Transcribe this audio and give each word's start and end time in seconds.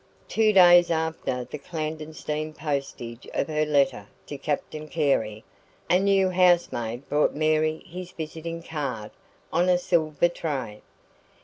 Two 0.27 0.51
days 0.51 0.89
after 0.89 1.43
the 1.43 1.59
clandestine 1.59 2.53
postage 2.53 3.27
of 3.35 3.47
her 3.47 3.67
letter 3.67 4.07
to 4.25 4.35
Captain 4.35 4.87
Carey, 4.87 5.43
a 5.91 5.99
new 5.99 6.31
housemaid 6.31 7.07
brought 7.07 7.35
Mary 7.35 7.83
his 7.85 8.09
visiting 8.11 8.63
card 8.63 9.11
on 9.53 9.69
a 9.69 9.77
silver 9.77 10.27
tray. 10.27 10.81